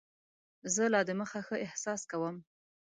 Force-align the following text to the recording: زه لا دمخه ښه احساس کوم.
زه 0.73 0.83
لا 0.93 1.01
دمخه 1.09 1.39
ښه 1.47 1.55
احساس 1.65 2.01
کوم. 2.11 2.35